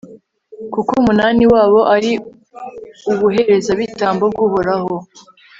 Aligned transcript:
kuko 0.73 0.91
umunani 1.01 1.43
wabo 1.53 1.79
ari 1.95 2.11
ubuherezabitambo 3.11 4.23
bw'uhoraho 4.31 4.93